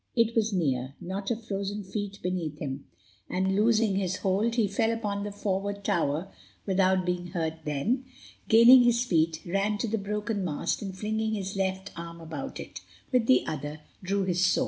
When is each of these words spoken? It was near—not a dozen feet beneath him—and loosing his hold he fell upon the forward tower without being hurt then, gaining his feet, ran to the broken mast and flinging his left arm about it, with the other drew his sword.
It 0.15 0.35
was 0.35 0.51
near—not 0.51 1.29
a 1.29 1.35
dozen 1.35 1.83
feet 1.83 2.17
beneath 2.23 2.57
him—and 2.57 3.55
loosing 3.55 3.97
his 3.97 4.15
hold 4.17 4.55
he 4.55 4.67
fell 4.67 4.91
upon 4.91 5.23
the 5.23 5.31
forward 5.31 5.83
tower 5.83 6.31
without 6.65 7.05
being 7.05 7.27
hurt 7.27 7.63
then, 7.65 8.05
gaining 8.47 8.81
his 8.81 9.03
feet, 9.05 9.41
ran 9.45 9.77
to 9.77 9.87
the 9.87 9.99
broken 9.99 10.43
mast 10.43 10.81
and 10.81 10.97
flinging 10.97 11.33
his 11.35 11.55
left 11.55 11.91
arm 11.95 12.19
about 12.19 12.59
it, 12.59 12.81
with 13.11 13.27
the 13.27 13.45
other 13.45 13.81
drew 14.01 14.23
his 14.23 14.43
sword. 14.43 14.59